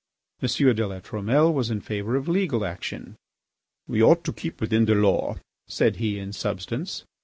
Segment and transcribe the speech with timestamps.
[0.41, 0.47] M.
[0.49, 3.17] de La Trumelle was in favour of legal action.
[3.87, 5.35] "We ought to keep within the law,"
[5.67, 7.03] said he in substance.